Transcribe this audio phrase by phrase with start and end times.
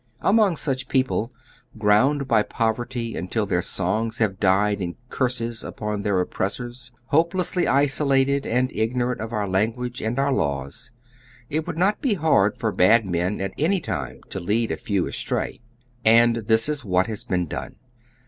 [0.21, 1.31] Among such a people,
[1.77, 8.47] ground by poverty until their songs have died in curses upon their oppressors, hopelessly isolated
[8.47, 10.89] and ignorant of our language and our laws,
[11.51, 15.05] it would not be hard for bad men at any time to lead a few
[15.05, 15.61] astray.
[16.03, 17.75] And this is what has been done.